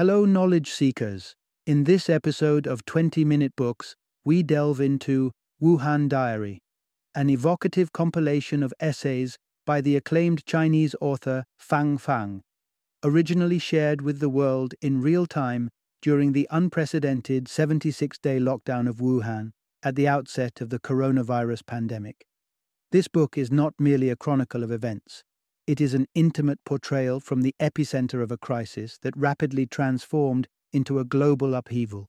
[0.00, 1.36] Hello, knowledge seekers.
[1.66, 5.30] In this episode of 20 Minute Books, we delve into
[5.62, 6.62] Wuhan Diary,
[7.14, 9.36] an evocative compilation of essays
[9.66, 12.40] by the acclaimed Chinese author Fang Fang,
[13.04, 15.68] originally shared with the world in real time
[16.00, 19.50] during the unprecedented 76 day lockdown of Wuhan
[19.82, 22.24] at the outset of the coronavirus pandemic.
[22.90, 25.24] This book is not merely a chronicle of events.
[25.70, 30.98] It is an intimate portrayal from the epicenter of a crisis that rapidly transformed into
[30.98, 32.08] a global upheaval,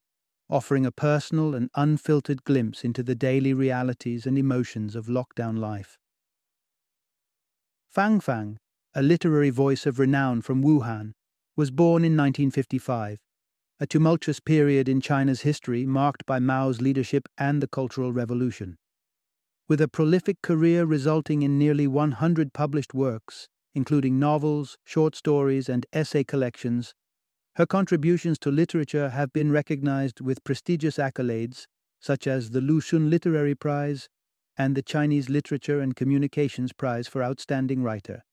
[0.50, 5.96] offering a personal and unfiltered glimpse into the daily realities and emotions of lockdown life.
[7.88, 8.58] Fang Fang,
[8.96, 11.12] a literary voice of renown from Wuhan,
[11.54, 13.20] was born in 1955,
[13.78, 18.76] a tumultuous period in China's history marked by Mao's leadership and the Cultural Revolution.
[19.68, 25.86] With a prolific career resulting in nearly 100 published works, including novels, short stories, and
[25.92, 26.94] essay collections,
[27.56, 31.66] her contributions to literature have been recognized with prestigious accolades
[32.00, 34.08] such as the Lu Xun Literary Prize
[34.58, 38.24] and the Chinese Literature and Communications Prize for Outstanding Writer.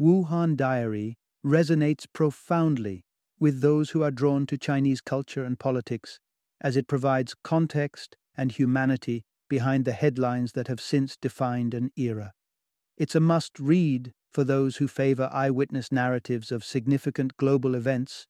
[0.00, 3.04] Wuhan Diary resonates profoundly
[3.38, 6.20] with those who are drawn to Chinese culture and politics,
[6.60, 12.32] as it provides context and humanity behind the headlines that have since defined an era.
[12.96, 18.26] It's a must read for those who favor eyewitness narratives of significant global events,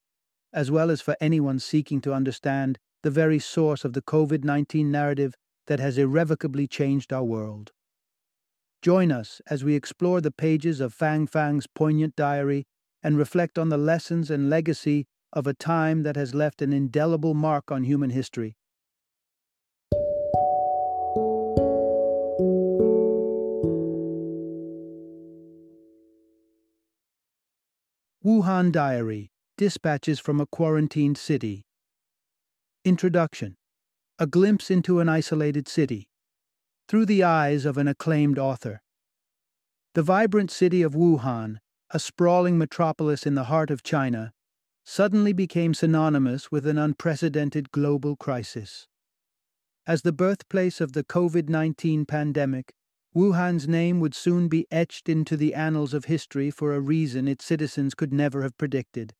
[0.52, 4.90] as well as for anyone seeking to understand the very source of the COVID 19
[4.90, 5.34] narrative
[5.66, 7.72] that has irrevocably changed our world.
[8.82, 12.66] Join us as we explore the pages of Fang Fang's poignant diary
[13.02, 17.34] and reflect on the lessons and legacy of a time that has left an indelible
[17.34, 18.56] mark on human history.
[28.24, 31.66] Wuhan Diary Dispatches from a Quarantined City.
[32.84, 33.56] Introduction
[34.20, 36.06] A glimpse into an isolated city.
[36.86, 38.80] Through the eyes of an acclaimed author.
[39.94, 41.58] The vibrant city of Wuhan,
[41.90, 44.32] a sprawling metropolis in the heart of China,
[44.84, 48.86] suddenly became synonymous with an unprecedented global crisis.
[49.84, 52.72] As the birthplace of the COVID 19 pandemic,
[53.14, 57.44] Wuhan's name would soon be etched into the annals of history for a reason its
[57.44, 59.12] citizens could never have predicted.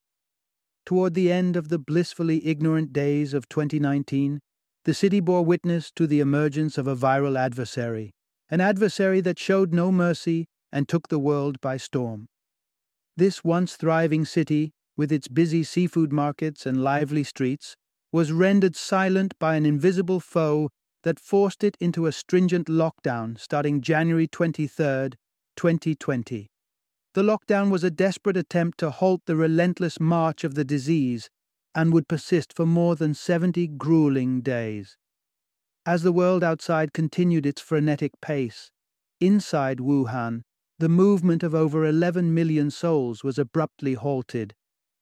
[0.86, 4.40] Toward the end of the blissfully ignorant days of 2019,
[4.84, 8.12] the city bore witness to the emergence of a viral adversary,
[8.50, 12.26] an adversary that showed no mercy and took the world by storm.
[13.16, 17.76] This once thriving city, with its busy seafood markets and lively streets,
[18.10, 20.70] was rendered silent by an invisible foe
[21.02, 25.10] that forced it into a stringent lockdown starting January 23,
[25.56, 26.50] 2020.
[27.14, 31.28] The lockdown was a desperate attempt to halt the relentless march of the disease
[31.74, 34.96] and would persist for more than 70 grueling days.
[35.84, 38.70] As the world outside continued its frenetic pace,
[39.20, 40.42] inside Wuhan,
[40.78, 44.54] the movement of over 11 million souls was abruptly halted,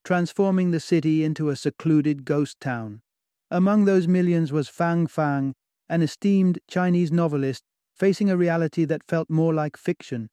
[0.04, 3.02] transforming the city into a secluded ghost town.
[3.50, 5.54] Among those millions was Fang Fang,
[5.90, 10.30] an esteemed Chinese novelist facing a reality that felt more like fiction.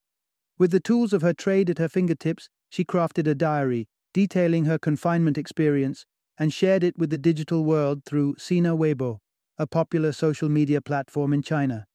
[0.57, 4.79] With the tools of her trade at her fingertips, she crafted a diary detailing her
[4.79, 6.05] confinement experience
[6.37, 9.17] and shared it with the digital world through Sina Weibo,
[9.57, 11.85] a popular social media platform in China.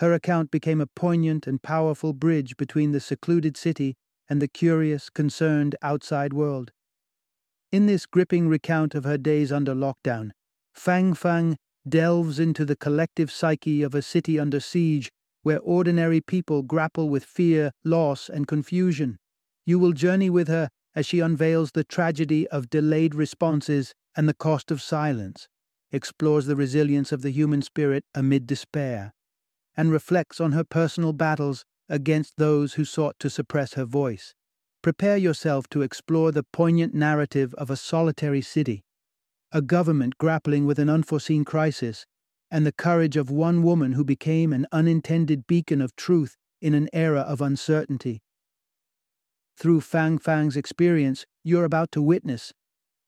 [0.00, 3.94] Her account became a poignant and powerful bridge between the secluded city
[4.28, 6.72] and the curious, concerned outside world.
[7.70, 10.30] In this gripping recount of her days under lockdown,
[10.74, 11.56] Fang Fang
[11.88, 15.10] delves into the collective psyche of a city under siege
[15.42, 19.18] where ordinary people grapple with fear, loss, and confusion.
[19.66, 24.34] You will journey with her as she unveils the tragedy of delayed responses and the
[24.34, 25.48] cost of silence,
[25.92, 29.12] explores the resilience of the human spirit amid despair,
[29.76, 34.34] and reflects on her personal battles against those who sought to suppress her voice.
[34.82, 38.84] Prepare yourself to explore the poignant narrative of a solitary city,
[39.54, 42.04] a government grappling with an unforeseen crisis,
[42.50, 46.88] and the courage of one woman who became an unintended beacon of truth in an
[46.92, 48.20] era of uncertainty.
[49.56, 52.52] Through Fang Fang's experience, you're about to witness,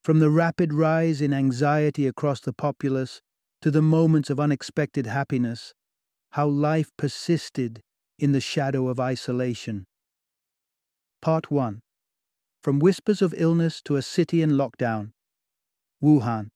[0.05, 3.21] from the rapid rise in anxiety across the populace
[3.61, 5.75] to the moments of unexpected happiness,
[6.31, 7.81] how life persisted
[8.21, 9.85] in the shadow of isolation.
[11.21, 11.81] Part 1
[12.63, 15.11] From Whispers of Illness to a City in Lockdown
[16.03, 16.49] Wuhan,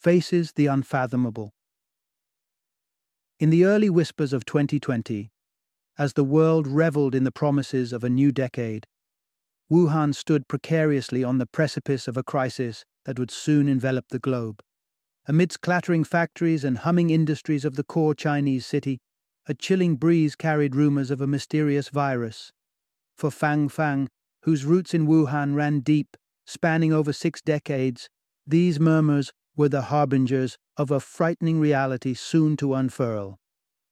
[0.00, 1.52] faces the unfathomable.
[3.38, 5.30] In the early whispers of 2020,
[5.98, 8.86] as the world reveled in the promises of a new decade,
[9.70, 14.60] Wuhan stood precariously on the precipice of a crisis that would soon envelop the globe.
[15.26, 19.00] Amidst clattering factories and humming industries of the core Chinese city,
[19.46, 22.52] a chilling breeze carried rumors of a mysterious virus.
[23.16, 24.08] For Fang Fang,
[24.42, 26.16] whose roots in Wuhan ran deep,
[26.46, 28.08] spanning over six decades,
[28.46, 33.38] these murmurs were the harbingers of a frightening reality soon to unfurl.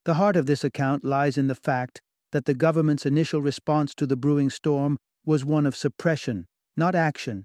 [0.04, 2.02] The heart of this account lies in the fact
[2.32, 6.46] that the government's initial response to the brewing storm was one of suppression,
[6.76, 7.44] not action,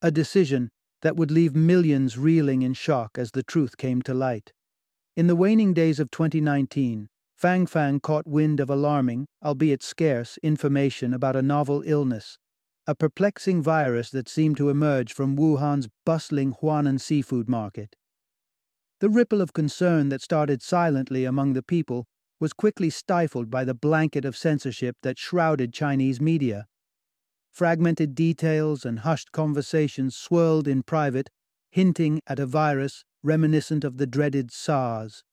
[0.00, 0.70] a decision
[1.02, 4.52] that would leave millions reeling in shock as the truth came to light.
[5.16, 11.12] In the waning days of 2019, Fang Fang caught wind of alarming, albeit scarce, information
[11.12, 12.38] about a novel illness,
[12.88, 17.96] a perplexing virus that seemed to emerge from Wuhan's bustling Huanan seafood market.
[19.00, 22.06] The ripple of concern that started silently among the people
[22.38, 26.66] was quickly stifled by the blanket of censorship that shrouded Chinese media.
[27.52, 31.28] Fragmented details and hushed conversations swirled in private,
[31.70, 35.24] hinting at a virus reminiscent of the dreaded SARS.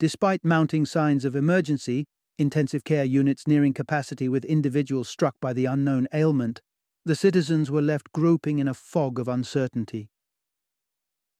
[0.00, 2.06] Despite mounting signs of emergency,
[2.38, 6.60] intensive care units nearing capacity with individuals struck by the unknown ailment,
[7.04, 10.10] the citizens were left groping in a fog of uncertainty.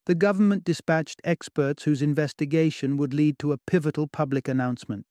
[0.07, 5.05] The government dispatched experts whose investigation would lead to a pivotal public announcement.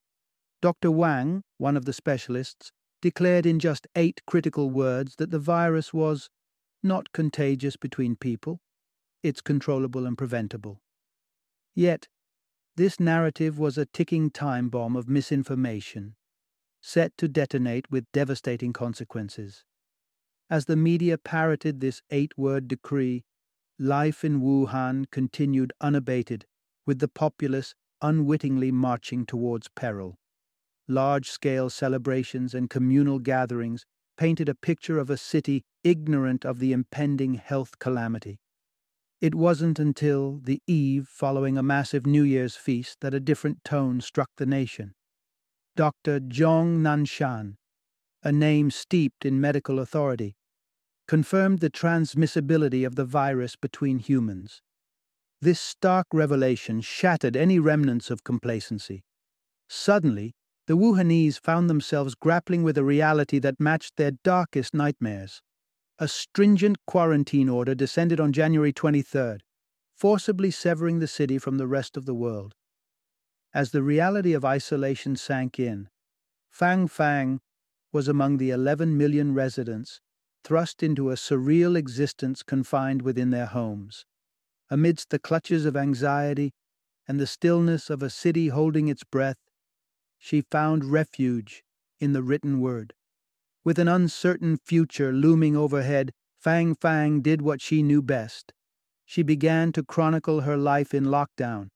[0.62, 0.90] Dr.
[0.90, 2.72] Wang, one of the specialists,
[3.02, 6.30] declared in just eight critical words that the virus was
[6.82, 8.60] not contagious between people,
[9.22, 10.82] it's controllable and preventable.
[11.76, 12.08] Yet,
[12.76, 16.16] this narrative was a ticking time bomb of misinformation,
[16.82, 19.64] set to detonate with devastating consequences.
[20.50, 23.26] As the media parroted this eight word decree,
[23.78, 26.46] life in Wuhan continued unabated,
[26.86, 30.18] with the populace unwittingly marching towards peril.
[30.88, 33.86] Large scale celebrations and communal gatherings
[34.18, 38.40] painted a picture of a city ignorant of the impending health calamity.
[39.20, 44.00] It wasn't until the eve following a massive New Year's feast that a different tone
[44.00, 44.94] struck the nation.
[45.76, 46.20] Dr.
[46.20, 47.56] Zhong Nanshan,
[48.24, 50.36] a name steeped in medical authority,
[51.08, 54.62] confirmed the transmissibility of the virus between humans.
[55.42, 59.04] This stark revelation shattered any remnants of complacency.
[59.70, 60.34] Suddenly,
[60.66, 65.42] the Wuhanese found themselves grappling with a reality that matched their darkest nightmares.
[66.00, 69.40] A stringent quarantine order descended on January 23rd,
[69.96, 72.54] forcibly severing the city from the rest of the world.
[73.54, 75.90] As the reality of isolation sank in,
[76.50, 77.40] Fang Fang
[77.92, 80.02] was among the 11 million residents
[80.44, 84.06] thrust into a surreal existence confined within their homes.
[84.70, 86.54] Amidst the clutches of anxiety
[87.08, 89.38] and the stillness of a city holding its breath,
[90.18, 91.64] she found refuge
[92.00, 92.94] in the written word.
[93.64, 98.54] With an uncertain future looming overhead, Fang Fang did what she knew best.
[99.06, 101.70] She began to chronicle her life in lockdown,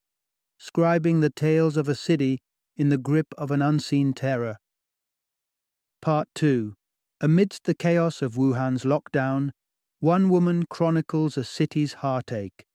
[0.60, 2.40] scribing the tales of a city
[2.75, 4.58] in the grip of an unseen terror.
[6.01, 6.74] Part 2
[7.21, 9.51] Amidst the chaos of Wuhan's lockdown,
[10.00, 12.65] one woman chronicles a city's heartache.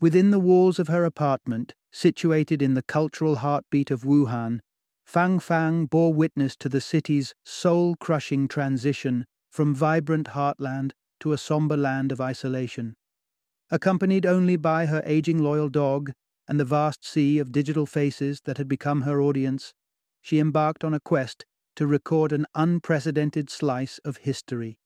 [0.00, 4.60] Within the walls of her apartment, situated in the cultural heartbeat of Wuhan,
[5.04, 11.38] Fang Fang bore witness to the city's soul crushing transition from vibrant heartland to a
[11.38, 12.94] somber land of isolation.
[13.72, 16.12] Accompanied only by her aging loyal dog
[16.46, 19.74] and the vast sea of digital faces that had become her audience,
[20.20, 21.44] she embarked on a quest
[21.76, 24.78] to record an unprecedented slice of history.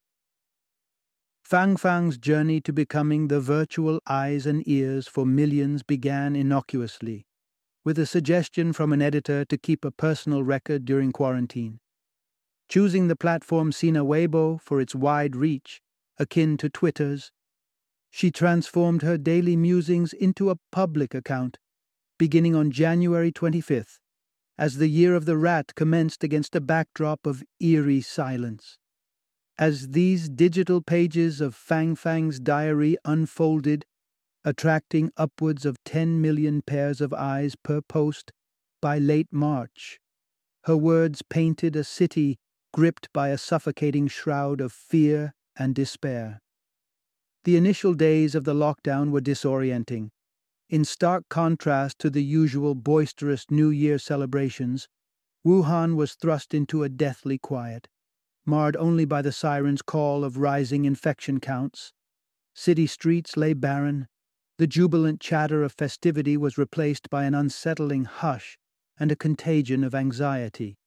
[1.43, 7.26] Fang Fang's journey to becoming the virtual eyes and ears for millions began innocuously
[7.87, 11.78] with a suggestion from an editor to keep a personal record during quarantine.
[12.69, 15.81] Choosing the platform Sina Weibo for its wide reach,
[16.19, 17.31] akin to Twitter's,
[18.11, 21.59] she transformed her daily musings into a public account,
[22.19, 24.00] beginning on January 25th,
[24.59, 28.79] as the year of the rat commenced against a backdrop of eerie silence.
[29.59, 33.85] As these digital pages of Fang Fang's diary unfolded
[34.45, 38.31] attracting upwards of 10 million pairs of eyes per post
[38.81, 39.99] by late March.
[40.65, 42.39] Her words painted a city
[42.73, 46.41] gripped by a suffocating shroud of fear and despair.
[47.45, 50.11] The initial days of the lockdown were disorienting.
[50.68, 54.88] In stark contrast to the usual boisterous New Year celebrations,
[55.46, 57.87] Wuhan was thrust into a deathly quiet,
[58.44, 61.92] marred only by the siren's call of rising infection counts.
[62.52, 64.08] City streets lay barren,
[64.58, 68.58] the jubilant chatter of festivity was replaced by an unsettling hush
[68.99, 70.78] and a contagion of anxiety.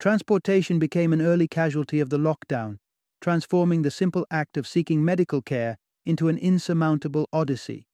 [0.00, 2.78] Transportation became an early casualty of the lockdown,
[3.20, 7.86] transforming the simple act of seeking medical care into an insurmountable odyssey.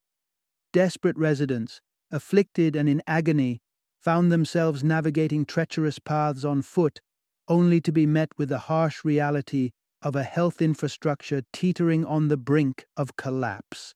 [0.72, 3.60] Desperate residents, afflicted and in agony,
[4.00, 7.00] found themselves navigating treacherous paths on foot,
[7.46, 12.36] only to be met with the harsh reality of a health infrastructure teetering on the
[12.36, 13.94] brink of collapse.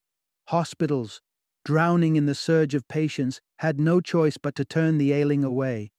[0.48, 1.20] Hospitals,
[1.64, 5.90] drowning in the surge of patients, had no choice but to turn the ailing away,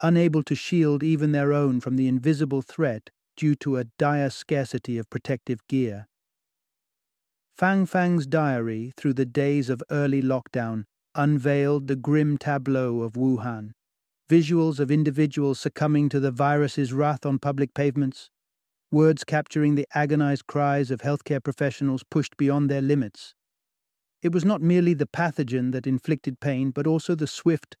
[0.00, 4.96] unable to shield even their own from the invisible threat due to a dire scarcity
[4.96, 6.06] of protective gear.
[7.60, 13.72] Fang Fang's diary through the days of early lockdown unveiled the grim tableau of Wuhan.
[14.30, 18.30] Visuals of individuals succumbing to the virus's wrath on public pavements,
[18.90, 23.34] words capturing the agonized cries of healthcare professionals pushed beyond their limits.
[24.22, 27.76] It was not merely the pathogen that inflicted pain, but also the swift,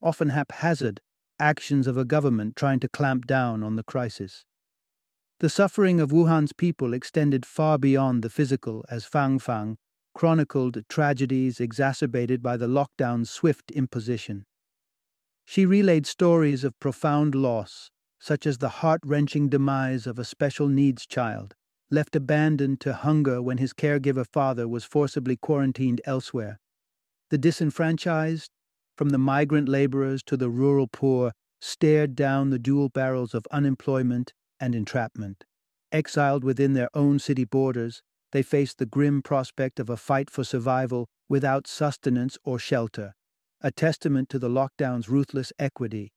[0.00, 1.00] often haphazard,
[1.40, 4.44] actions of a government trying to clamp down on the crisis.
[5.44, 9.76] The suffering of Wuhan's people extended far beyond the physical as Fang Fang
[10.14, 14.46] chronicled tragedies exacerbated by the lockdown's swift imposition.
[15.44, 20.66] She relayed stories of profound loss, such as the heart wrenching demise of a special
[20.66, 21.54] needs child,
[21.90, 26.58] left abandoned to hunger when his caregiver father was forcibly quarantined elsewhere.
[27.28, 28.50] The disenfranchised,
[28.96, 34.32] from the migrant laborers to the rural poor, stared down the dual barrels of unemployment
[34.60, 35.44] and entrapment.
[35.92, 40.42] Exiled within their own city borders, they faced the grim prospect of a fight for
[40.42, 43.14] survival without sustenance or shelter,
[43.60, 46.12] a testament to the lockdown's ruthless equity.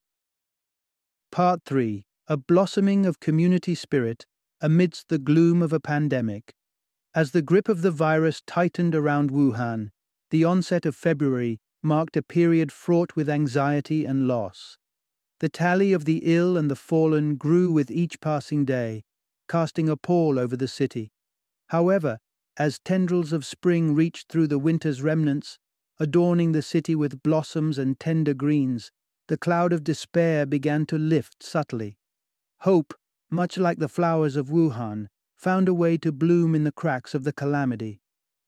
[1.31, 4.25] Part 3 A blossoming of community spirit
[4.61, 6.53] amidst the gloom of a pandemic.
[7.13, 9.89] As the grip of the virus tightened around Wuhan,
[10.31, 14.77] the onset of February marked a period fraught with anxiety and loss.
[15.39, 19.03] The tally of the ill and the fallen grew with each passing day,
[19.47, 21.11] casting a pall over the city.
[21.67, 22.17] However,
[22.57, 25.59] as tendrils of spring reached through the winter's remnants,
[25.99, 28.91] adorning the city with blossoms and tender greens,
[29.27, 31.97] the cloud of despair began to lift subtly.
[32.61, 32.95] Hope,
[33.29, 37.23] much like the flowers of Wuhan, found a way to bloom in the cracks of
[37.23, 37.99] the calamity.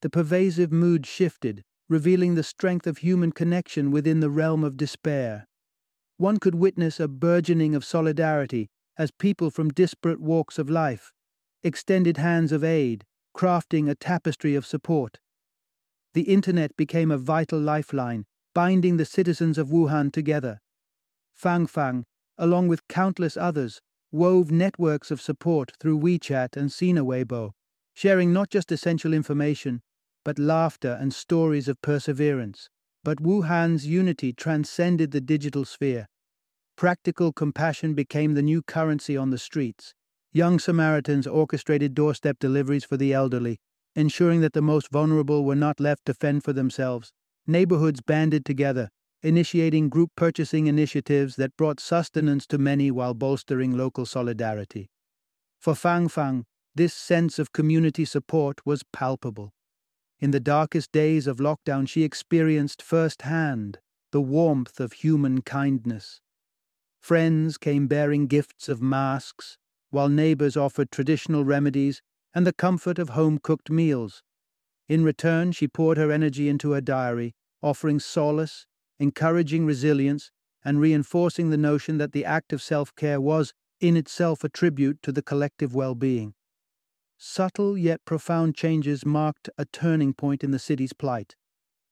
[0.01, 5.47] The pervasive mood shifted, revealing the strength of human connection within the realm of despair.
[6.19, 11.13] One could witness a burgeoning of solidarity as people from disparate walks of life
[11.63, 15.19] extended hands of aid, crafting a tapestry of support.
[16.13, 20.59] The internet became a vital lifeline, binding the citizens of Wuhan together.
[21.35, 22.03] Fang Fang,
[22.37, 23.79] along with countless others,
[24.11, 27.51] wove networks of support through WeChat and Sina Weibo,
[27.93, 29.81] sharing not just essential information,
[30.25, 32.69] but laughter and stories of perseverance.
[33.03, 36.07] But Wuhan's unity transcended the digital sphere.
[36.75, 39.93] Practical compassion became the new currency on the streets,
[40.31, 43.59] Young Samaritans orchestrated doorstep deliveries for the elderly,
[43.95, 47.11] ensuring that the most vulnerable were not left to fend for themselves.
[47.47, 48.89] Neighborhoods banded together,
[49.23, 54.89] initiating group purchasing initiatives that brought sustenance to many while bolstering local solidarity.
[55.59, 59.51] For Fang Fang, this sense of community support was palpable.
[60.19, 63.79] In the darkest days of lockdown, she experienced firsthand
[64.11, 66.19] the warmth of human kindness.
[66.99, 69.57] Friends came bearing gifts of masks,
[69.91, 72.01] while neighbors offered traditional remedies
[72.33, 74.21] and the comfort of home cooked meals.
[74.87, 78.65] In return, she poured her energy into her diary, offering solace,
[78.99, 80.31] encouraging resilience,
[80.65, 85.01] and reinforcing the notion that the act of self care was, in itself, a tribute
[85.03, 86.33] to the collective well being.
[87.21, 91.35] Subtle yet profound changes marked a turning point in the city's plight.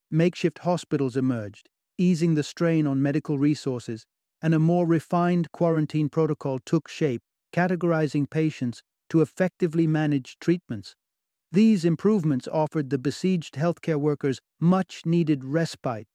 [0.10, 4.06] Makeshift hospitals emerged, easing the strain on medical resources,
[4.42, 10.96] and a more refined quarantine protocol took shape categorizing patients to effectively manage treatments.
[11.52, 16.08] These improvements offered the besieged healthcare workers much needed respite.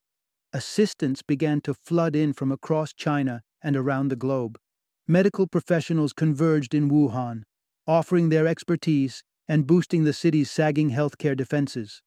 [0.54, 4.58] Assistance began to flood in from across China and around the globe.
[5.06, 7.42] Medical professionals converged in Wuhan,
[7.86, 12.02] offering their expertise and boosting the city's sagging healthcare defenses.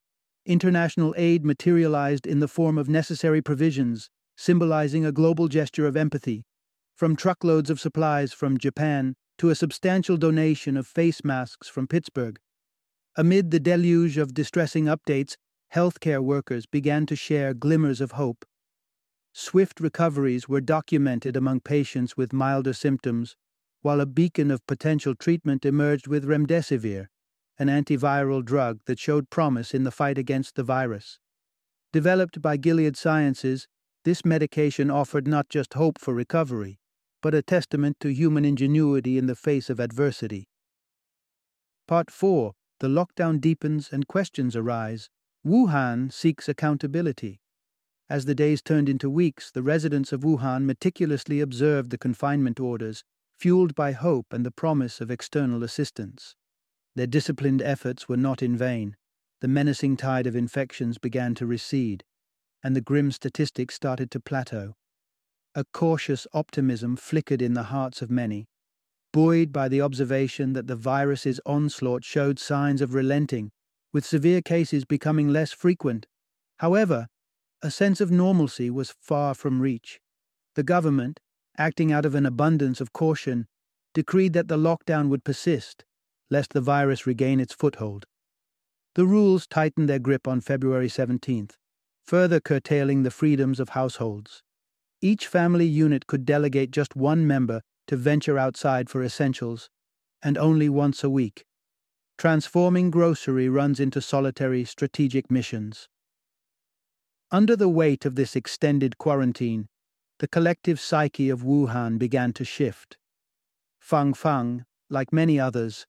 [0.46, 6.44] International aid materialized in the form of necessary provisions, symbolizing a global gesture of empathy
[6.96, 12.40] from truckloads of supplies from Japan to a substantial donation of face masks from Pittsburgh.
[13.18, 15.36] Amid the deluge of distressing updates,
[15.74, 18.46] healthcare workers began to share glimmers of hope.
[19.34, 23.36] Swift recoveries were documented among patients with milder symptoms,
[23.86, 27.06] while a beacon of potential treatment emerged with remdesivir,
[27.60, 31.20] an antiviral drug that showed promise in the fight against the virus.
[31.94, 33.68] Developed by Gilead Sciences,
[34.04, 36.80] this medication offered not just hope for recovery,
[37.22, 40.48] but a testament to human ingenuity in the face of adversity.
[41.88, 45.12] Part 4 the lockdown deepens and questions arise.
[45.46, 47.40] Wuhan seeks accountability.
[48.10, 53.04] As the days turned into weeks, the residents of Wuhan meticulously observed the confinement orders,
[53.38, 56.36] fueled by hope and the promise of external assistance.
[56.96, 58.96] Their disciplined efforts were not in vain.
[59.42, 62.04] The menacing tide of infections began to recede,
[62.64, 64.76] and the grim statistics started to plateau.
[65.54, 68.48] A cautious optimism flickered in the hearts of many,
[69.14, 73.52] buoyed by the observation that the virus's onslaught showed signs of relenting,
[73.94, 76.08] with severe cases becoming less frequent.
[76.60, 77.08] However,
[77.62, 80.00] a sense of normalcy was far from reach.
[80.56, 81.20] The government,
[81.58, 83.48] acting out of an abundance of caution,
[83.94, 85.86] decreed that the lockdown would persist,
[86.30, 88.06] lest the virus regain its foothold.
[88.96, 91.52] The rules tightened their grip on February 17th,
[92.04, 94.42] further curtailing the freedoms of households.
[95.02, 99.70] Each family unit could delegate just one member to venture outside for essentials,
[100.24, 101.46] and only once a week.
[102.18, 105.88] Transforming grocery runs into solitary strategic missions.
[107.32, 109.68] Under the weight of this extended quarantine,
[110.20, 112.98] the collective psyche of Wuhan began to shift.
[113.80, 115.86] Fang Fang, like many others,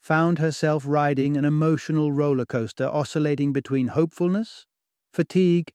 [0.00, 4.66] found herself riding an emotional roller coaster oscillating between hopefulness,
[5.12, 5.72] fatigue,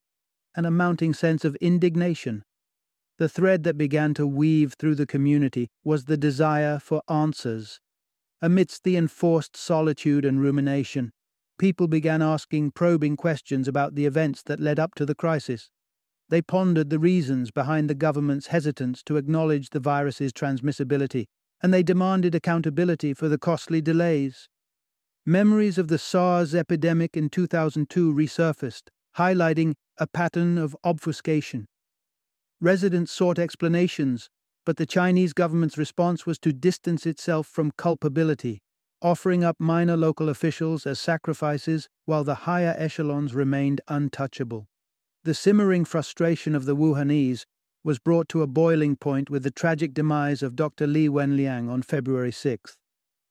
[0.56, 2.44] and a mounting sense of indignation.
[3.18, 7.82] The thread that began to weave through the community was the desire for answers.
[8.42, 11.12] Amidst the enforced solitude and rumination,
[11.58, 15.70] people began asking probing questions about the events that led up to the crisis.
[16.30, 21.26] They pondered the reasons behind the government's hesitance to acknowledge the virus's transmissibility,
[21.62, 24.48] and they demanded accountability for the costly delays.
[25.26, 31.68] Memories of the SARS epidemic in 2002 resurfaced, highlighting a pattern of obfuscation.
[32.62, 34.30] Residents sought explanations,
[34.66, 38.62] but the Chinese government's response was to distance itself from culpability,
[39.02, 44.68] offering up minor local officials as sacrifices while the higher echelons remained untouchable.
[45.24, 47.46] The simmering frustration of the Wuhanese
[47.84, 50.88] was brought to a boiling point with the tragic demise of Dr.
[50.88, 52.76] Li Wenliang on February 6th.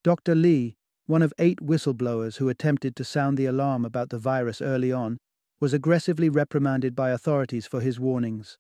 [0.05, 0.35] Dr.
[0.35, 4.93] Li, one of eight whistleblowers who attempted to sound the alarm about the virus early
[4.93, 5.17] on,
[5.61, 8.59] was aggressively reprimanded by authorities for his warnings.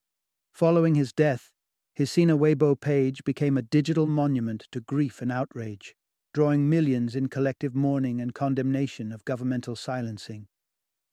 [0.54, 1.50] Following his death,
[1.94, 5.94] his Sina Weibo page became a digital monument to grief and outrage,
[6.32, 10.48] drawing millions in collective mourning and condemnation of governmental silencing.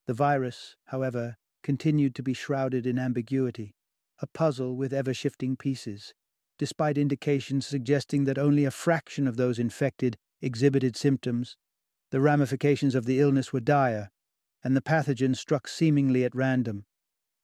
[0.08, 3.74] The virus, however, continued to be shrouded in ambiguity,
[4.20, 6.14] a puzzle with ever shifting pieces,
[6.60, 11.58] despite indications suggesting that only a fraction of those infected exhibited symptoms.
[12.12, 14.12] The ramifications of the illness were dire,
[14.64, 16.86] and the pathogen struck seemingly at random,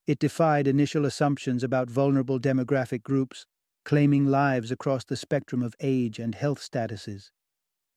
[0.06, 3.48] it defied initial assumptions about vulnerable demographic groups,
[3.86, 7.32] claiming lives across the spectrum of age and health statuses.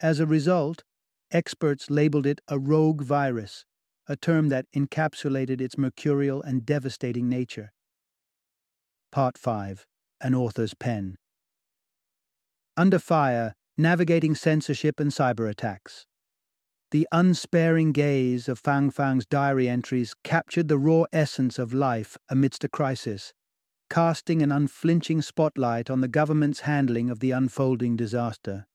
[0.00, 0.84] As a result,
[1.30, 3.66] experts labeled it a rogue virus,
[4.08, 7.72] a term that encapsulated its mercurial and devastating nature.
[9.10, 9.86] Part 5
[10.20, 11.16] An Author's Pen
[12.76, 16.06] Under Fire Navigating Censorship and Cyber Attacks.
[16.90, 22.62] The unsparing gaze of Fang Fang's diary entries captured the raw essence of life amidst
[22.62, 23.32] a crisis,
[23.90, 28.66] casting an unflinching spotlight on the government's handling of the unfolding disaster.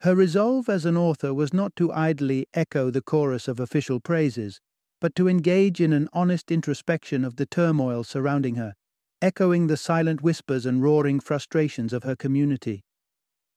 [0.00, 4.60] Her resolve as an author was not to idly echo the chorus of official praises,
[5.02, 8.72] but to engage in an honest introspection of the turmoil surrounding her,
[9.20, 12.84] echoing the silent whispers and roaring frustrations of her community.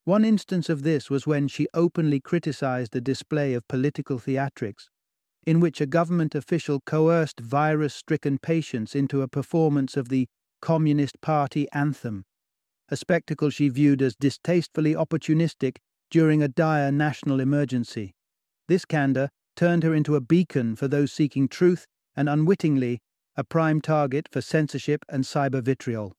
[0.05, 4.89] One instance of this was when she openly criticized a display of political theatrics,
[5.45, 10.27] in which a government official coerced virus stricken patients into a performance of the
[10.63, 12.25] Communist Party anthem,
[12.89, 15.77] a spectacle she viewed as distastefully opportunistic
[16.10, 18.15] during a dire national emergency.
[18.67, 22.99] This candor turned her into a beacon for those seeking truth and unwittingly
[23.35, 26.13] a prime target for censorship and cyber vitriol.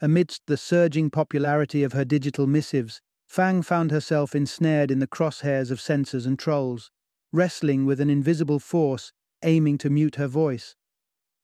[0.00, 5.70] Amidst the surging popularity of her digital missives, Fang found herself ensnared in the crosshairs
[5.70, 6.90] of censors and trolls,
[7.32, 10.74] wrestling with an invisible force aiming to mute her voice.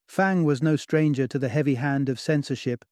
[0.08, 2.84] Fang was no stranger to the heavy hand of censorship.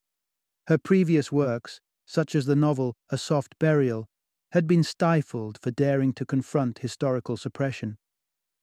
[0.67, 4.07] Her previous works, such as the novel A Soft Burial,
[4.51, 7.97] had been stifled for daring to confront historical suppression.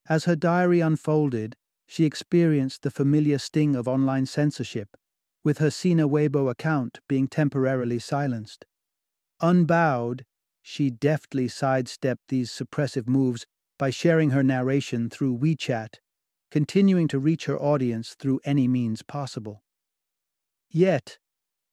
[0.09, 4.97] As her diary unfolded, she experienced the familiar sting of online censorship,
[5.45, 8.65] with her Sina Weibo account being temporarily silenced.
[9.41, 10.25] Unbowed,
[10.62, 13.47] she deftly sidestepped these suppressive moves
[13.79, 15.97] by sharing her narration through WeChat,
[16.51, 19.62] continuing to reach her audience through any means possible.
[20.71, 21.19] Yet,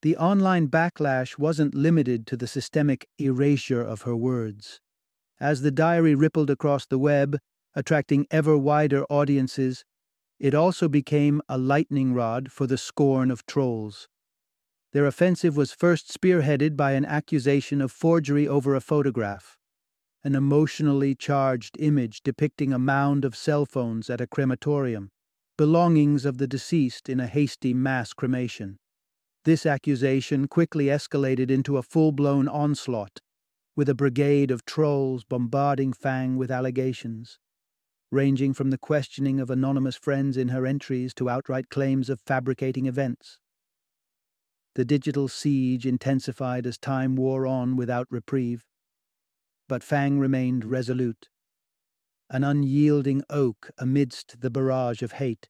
[0.01, 4.79] the online backlash wasn't limited to the systemic erasure of her words.
[5.39, 7.37] As the diary rippled across the web,
[7.75, 9.85] attracting ever wider audiences,
[10.39, 14.07] it also became a lightning rod for the scorn of trolls.
[14.91, 19.57] Their offensive was first spearheaded by an accusation of forgery over a photograph,
[20.23, 25.11] an emotionally charged image depicting a mound of cell phones at a crematorium,
[25.57, 28.79] belongings of the deceased in a hasty mass cremation.
[29.45, 33.19] This accusation quickly escalated into a full blown onslaught,
[33.75, 37.37] with a brigade of trolls bombarding Fang with allegations
[38.11, 42.85] ranging from the questioning of anonymous friends in her entries to outright claims of fabricating
[42.85, 43.39] events.
[44.75, 48.65] The digital siege intensified as time wore on without reprieve.
[49.67, 51.29] But Fang remained resolute,
[52.29, 55.49] an unyielding oak amidst the barrage of hate.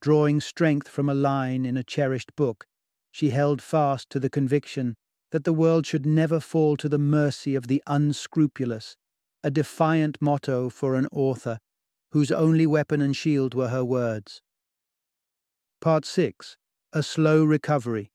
[0.00, 2.66] Drawing strength from a line in a cherished book,
[3.10, 4.96] she held fast to the conviction
[5.30, 8.96] that the world should never fall to the mercy of the unscrupulous,
[9.44, 11.58] a defiant motto for an author
[12.12, 14.40] whose only weapon and shield were her words.
[15.80, 16.56] Part 6
[16.92, 18.10] A Slow Recovery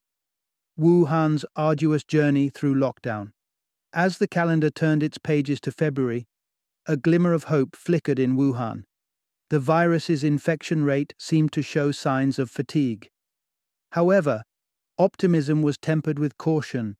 [0.78, 3.32] Wuhan's arduous journey through lockdown.
[3.92, 6.26] As the calendar turned its pages to February,
[6.86, 8.84] a glimmer of hope flickered in Wuhan.
[9.50, 13.08] The virus's infection rate seemed to show signs of fatigue.
[13.92, 14.42] However,
[14.98, 16.96] optimism was tempered with caution,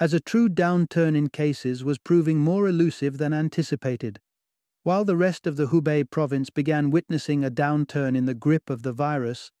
[0.00, 4.18] as a true downturn in cases was proving more elusive than anticipated.
[4.82, 8.82] While the rest of the Hubei province began witnessing a downturn in the grip of
[8.82, 9.52] the virus,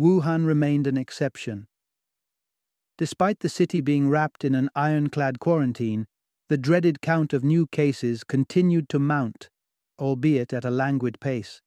[0.00, 1.66] Wuhan remained an exception.
[2.96, 6.06] Despite the city being wrapped in an ironclad quarantine,
[6.48, 9.50] the dreaded count of new cases continued to mount,
[9.98, 11.60] albeit at a languid pace.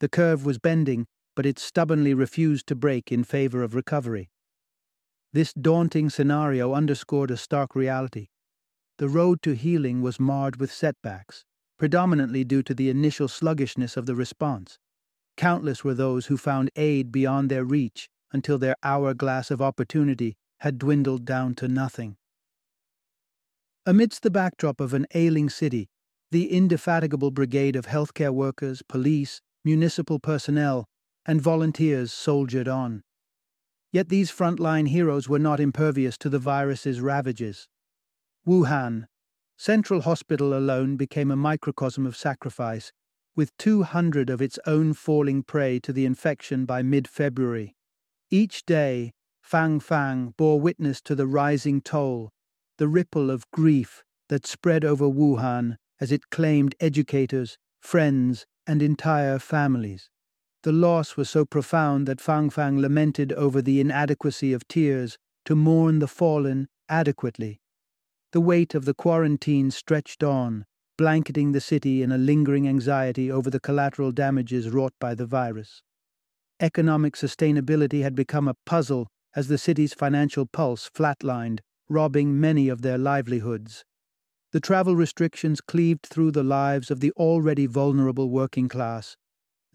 [0.00, 4.28] The curve was bending, but it stubbornly refused to break in favor of recovery.
[5.32, 8.26] This daunting scenario underscored a stark reality.
[8.98, 11.44] The road to healing was marred with setbacks
[11.84, 14.78] predominantly due to the initial sluggishness of the response.
[15.36, 20.78] Countless were those who found aid beyond their reach until their hourglass of opportunity had
[20.78, 22.16] dwindled down to nothing.
[23.84, 25.90] Amidst the backdrop of an ailing city,
[26.30, 30.86] the indefatigable brigade of healthcare workers, police, municipal personnel,
[31.26, 33.02] and volunteers soldiered on.
[33.92, 37.68] Yet these frontline heroes were not impervious to the virus's ravages.
[38.48, 39.04] Wuhan,
[39.56, 42.92] Central Hospital alone became a microcosm of sacrifice,
[43.36, 47.74] with 200 of its own falling prey to the infection by mid February.
[48.30, 49.12] Each day,
[49.42, 52.30] Fang Fang bore witness to the rising toll,
[52.78, 59.38] the ripple of grief that spread over Wuhan as it claimed educators, friends, and entire
[59.38, 60.10] families.
[60.62, 65.54] The loss was so profound that Fang Fang lamented over the inadequacy of tears to
[65.54, 67.60] mourn the fallen adequately.
[68.34, 70.64] The weight of the quarantine stretched on,
[70.98, 75.84] blanketing the city in a lingering anxiety over the collateral damages wrought by the virus.
[76.58, 82.82] Economic sustainability had become a puzzle as the city's financial pulse flatlined, robbing many of
[82.82, 83.84] their livelihoods.
[84.50, 89.16] The travel restrictions cleaved through the lives of the already vulnerable working class,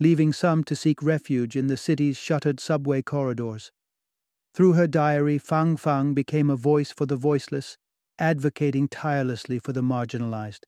[0.01, 3.71] leaving some to seek refuge in the city's shuttered subway corridors.
[4.53, 7.77] Through her diary, Fang Fang became a voice for the voiceless
[8.19, 10.65] advocating tirelessly for the marginalized.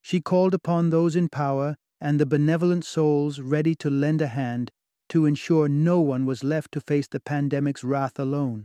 [0.00, 4.70] She called upon those in power and the benevolent souls ready to lend a hand
[5.10, 8.64] to ensure no one was left to face the pandemic's wrath alone.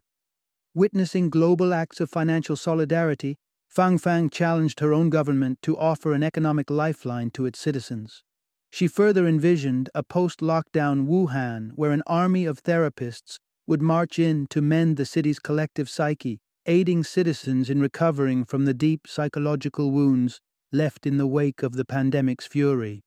[0.74, 6.24] Witnessing global acts of financial solidarity, Fang Fang challenged her own government to offer an
[6.24, 8.24] economic lifeline to its citizens.
[8.72, 14.48] She further envisioned a post lockdown Wuhan where an army of therapists would march in
[14.48, 20.42] to mend the city's collective psyche aiding citizens in recovering from the deep psychological wounds
[20.72, 23.04] left in the wake of the pandemic's fury.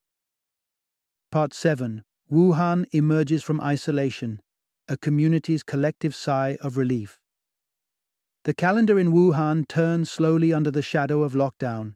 [1.31, 4.41] Part 7 Wuhan emerges from isolation,
[4.89, 7.19] a community's collective sigh of relief.
[8.45, 11.95] The calendar in Wuhan turns slowly under the shadow of lockdown,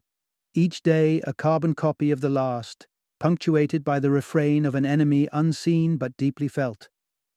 [0.53, 2.85] each day a carbon copy of the last,
[3.19, 6.89] punctuated by the refrain of an enemy unseen but deeply felt.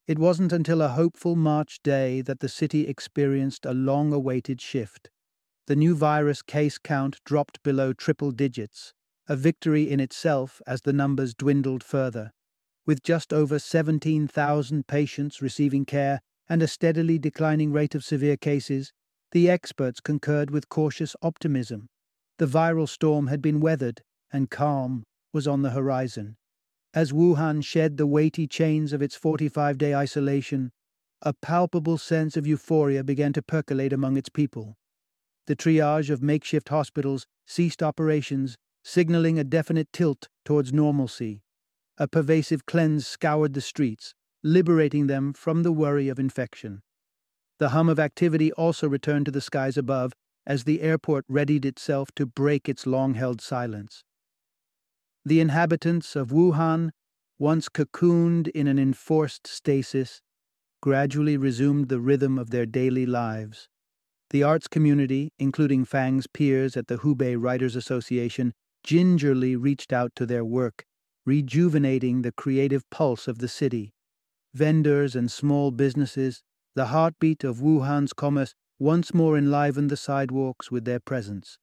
[0.09, 5.11] It wasn't until a hopeful March day that the city experienced a long awaited shift.
[5.67, 8.95] The new virus case count dropped below triple digits,
[9.29, 12.33] a victory in itself as the numbers dwindled further.
[12.87, 18.95] With just over 17,000 patients receiving care and a steadily declining rate of severe cases,
[19.33, 21.91] the experts concurred with cautious optimism.
[22.39, 24.01] The viral storm had been weathered,
[24.33, 26.39] and calm was on the horizon.
[26.95, 30.73] As Wuhan shed the weighty chains of its 45 day isolation,
[31.23, 34.77] a palpable sense of euphoria began to percolate among its people.
[35.47, 41.43] The triage of makeshift hospitals ceased operations, signaling a definite tilt towards normalcy.
[41.99, 46.83] A pervasive cleanse scoured the streets, liberating them from the worry of infection.
[47.59, 50.13] The hum of activity also returned to the skies above
[50.47, 54.05] as the airport readied itself to break its long held silence.
[55.29, 56.89] The inhabitants of Wuhan,
[57.39, 60.23] once cocooned in an enforced stasis,
[60.81, 63.69] gradually resumed the rhythm of their daily lives.
[64.31, 70.25] The arts community, including Fang's peers at the Hubei Writers Association, gingerly reached out to
[70.25, 70.87] their work,
[71.27, 73.93] rejuvenating the creative pulse of the city.
[74.55, 76.43] Vendors and small businesses,
[76.75, 81.59] the heartbeat of Wuhan's commerce, once more enlivened the sidewalks with their presence.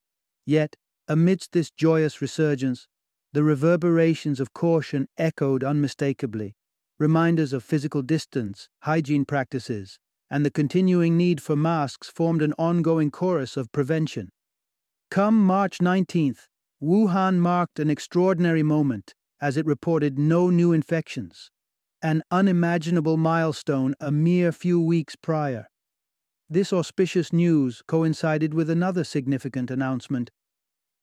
[0.46, 0.76] Yet,
[1.08, 2.88] amidst this joyous resurgence,
[3.36, 6.56] the reverberations of caution echoed unmistakably,
[6.98, 10.00] reminders of physical distance, hygiene practices,
[10.32, 14.30] and the continuing need for masks formed an ongoing chorus of prevention.
[15.12, 16.48] Come March 19th,
[16.82, 21.52] Wuhan marked an extraordinary moment as it reported no new infections,
[22.02, 25.68] an unimaginable milestone a mere few weeks prior.
[26.50, 30.32] This auspicious news coincided with another significant announcement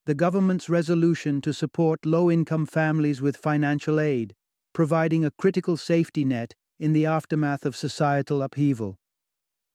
[0.05, 4.35] the government's resolution to support low income families with financial aid,
[4.73, 8.99] providing a critical safety net in the aftermath of societal upheaval.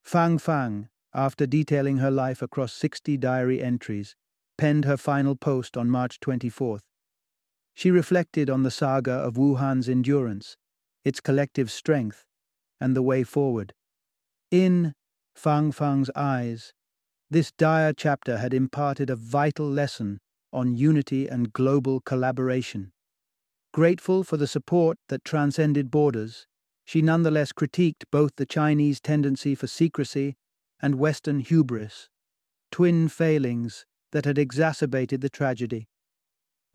[0.03, 4.15] Fang Fang, after detailing her life across 60 diary entries,
[4.57, 6.81] penned her final post on March 24th.
[7.73, 10.57] She reflected on the saga of Wuhan's endurance,
[11.05, 12.25] its collective strength,
[12.81, 13.73] and the way forward.
[14.51, 14.93] In
[15.35, 16.73] Fang Fang's eyes,
[17.29, 20.19] this dire chapter had imparted a vital lesson
[20.53, 22.91] on unity and global collaboration.
[23.73, 26.47] Grateful for the support that transcended borders,
[26.85, 30.35] she nonetheless critiqued both the Chinese tendency for secrecy
[30.81, 32.07] and Western hubris,
[32.71, 35.89] twin failings that had exacerbated the tragedy.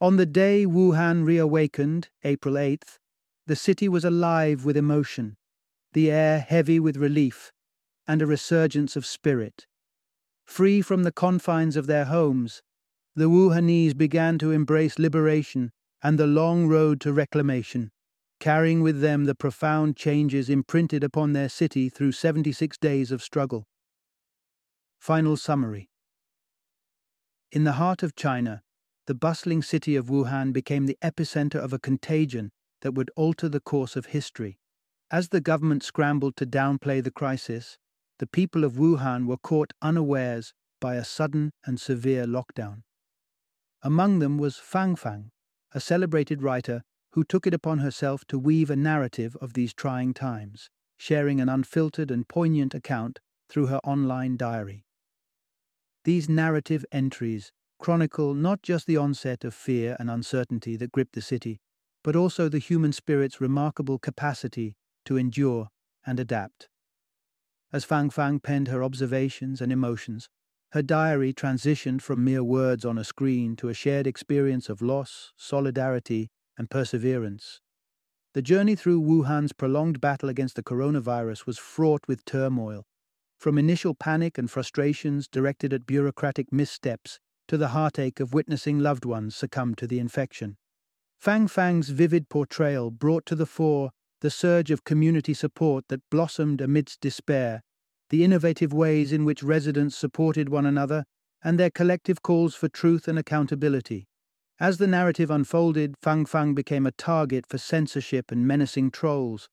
[0.00, 2.98] On the day Wuhan reawakened, April 8th,
[3.46, 5.36] the city was alive with emotion,
[5.92, 7.52] the air heavy with relief,
[8.06, 9.66] and a resurgence of spirit.
[10.44, 12.62] Free from the confines of their homes,
[13.14, 17.90] the Wuhanese began to embrace liberation and the long road to reclamation
[18.42, 23.68] carrying with them the profound changes imprinted upon their city through 76 days of struggle.
[24.98, 25.88] Final summary
[27.52, 28.62] In the heart of China,
[29.06, 32.50] the bustling city of Wuhan became the epicenter of a contagion
[32.80, 34.58] that would alter the course of history.
[35.08, 37.78] As the government scrambled to downplay the crisis,
[38.18, 42.82] the people of Wuhan were caught unawares by a sudden and severe lockdown.
[43.82, 45.30] Among them was Fang Fang,
[45.72, 50.14] a celebrated writer who took it upon herself to weave a narrative of these trying
[50.14, 54.84] times, sharing an unfiltered and poignant account through her online diary.
[56.04, 61.20] These narrative entries chronicle not just the onset of fear and uncertainty that gripped the
[61.20, 61.60] city,
[62.02, 65.68] but also the human spirit's remarkable capacity to endure
[66.06, 66.68] and adapt.
[67.72, 70.28] As Fang Fang penned her observations and emotions,
[70.72, 75.32] her diary transitioned from mere words on a screen to a shared experience of loss,
[75.36, 77.60] solidarity, and perseverance.
[78.34, 82.84] The journey through Wuhan's prolonged battle against the coronavirus was fraught with turmoil,
[83.38, 89.04] from initial panic and frustrations directed at bureaucratic missteps to the heartache of witnessing loved
[89.04, 90.56] ones succumb to the infection.
[91.18, 93.90] Fang Fang's vivid portrayal brought to the fore
[94.22, 97.60] the surge of community support that blossomed amidst despair,
[98.08, 101.04] the innovative ways in which residents supported one another,
[101.42, 104.06] and their collective calls for truth and accountability.
[104.60, 109.48] As the narrative unfolded, Fang Fang became a target for censorship and menacing trolls,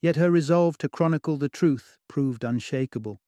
[0.00, 3.20] yet her resolve to chronicle the truth proved unshakable.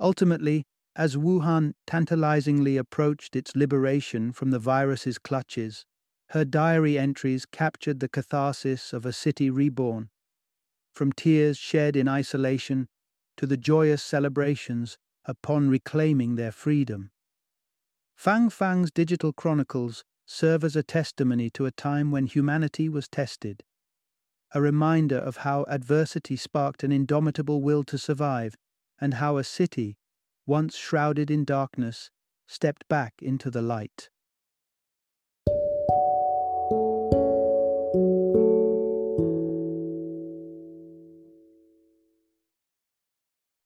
[0.00, 0.64] Ultimately,
[0.96, 5.84] as Wuhan tantalizingly approached its liberation from the virus's clutches,
[6.30, 10.08] her diary entries captured the catharsis of a city reborn.
[10.92, 12.88] From tears shed in isolation
[13.36, 17.10] to the joyous celebrations upon reclaiming their freedom.
[18.14, 23.62] Fang Fang's digital chronicles serve as a testimony to a time when humanity was tested,
[24.54, 28.56] a reminder of how adversity sparked an indomitable will to survive,
[29.00, 29.96] and how a city,
[30.46, 32.10] once shrouded in darkness,
[32.46, 34.08] stepped back into the light.